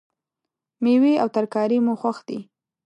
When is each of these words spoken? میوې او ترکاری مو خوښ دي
میوې 0.83 1.13
او 1.21 1.27
ترکاری 1.35 1.79
مو 1.85 1.93
خوښ 2.01 2.17
دي 2.27 2.39